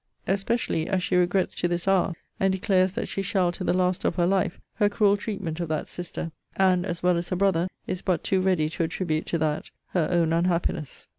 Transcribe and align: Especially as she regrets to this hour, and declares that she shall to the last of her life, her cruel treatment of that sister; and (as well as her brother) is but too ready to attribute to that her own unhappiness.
Especially 0.25 0.89
as 0.89 1.03
she 1.03 1.15
regrets 1.15 1.53
to 1.53 1.67
this 1.67 1.87
hour, 1.87 2.13
and 2.39 2.51
declares 2.51 2.93
that 2.93 3.07
she 3.07 3.21
shall 3.21 3.51
to 3.51 3.63
the 3.63 3.71
last 3.71 4.03
of 4.03 4.15
her 4.15 4.25
life, 4.25 4.59
her 4.73 4.89
cruel 4.89 5.15
treatment 5.15 5.59
of 5.59 5.69
that 5.69 5.87
sister; 5.87 6.31
and 6.55 6.87
(as 6.87 7.03
well 7.03 7.17
as 7.17 7.29
her 7.29 7.35
brother) 7.35 7.69
is 7.85 8.01
but 8.01 8.23
too 8.23 8.41
ready 8.41 8.67
to 8.67 8.81
attribute 8.81 9.27
to 9.27 9.37
that 9.37 9.69
her 9.89 10.07
own 10.09 10.33
unhappiness. 10.33 11.05